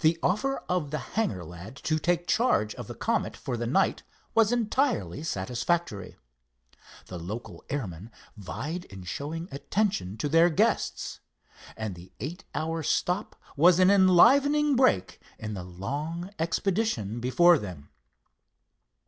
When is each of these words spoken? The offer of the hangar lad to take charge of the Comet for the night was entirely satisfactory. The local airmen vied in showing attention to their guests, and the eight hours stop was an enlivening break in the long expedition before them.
The 0.00 0.18
offer 0.24 0.64
of 0.68 0.90
the 0.90 0.98
hangar 1.14 1.44
lad 1.44 1.76
to 1.84 1.96
take 2.00 2.26
charge 2.26 2.74
of 2.74 2.88
the 2.88 2.96
Comet 2.96 3.36
for 3.36 3.56
the 3.56 3.64
night 3.64 4.02
was 4.34 4.50
entirely 4.50 5.22
satisfactory. 5.22 6.16
The 7.06 7.16
local 7.20 7.62
airmen 7.70 8.10
vied 8.36 8.86
in 8.86 9.04
showing 9.04 9.48
attention 9.52 10.16
to 10.16 10.28
their 10.28 10.50
guests, 10.50 11.20
and 11.76 11.94
the 11.94 12.10
eight 12.18 12.42
hours 12.56 12.88
stop 12.88 13.36
was 13.56 13.78
an 13.78 13.88
enlivening 13.88 14.74
break 14.74 15.20
in 15.38 15.54
the 15.54 15.62
long 15.62 16.30
expedition 16.40 17.20
before 17.20 17.56
them. 17.56 17.88